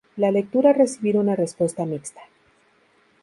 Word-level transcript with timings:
La 0.15 0.31
lectura 0.31 0.71
ha 0.71 0.73
recibido 0.73 1.19
una 1.21 1.35
respuesta 1.35 1.85
mixta. 1.85 2.21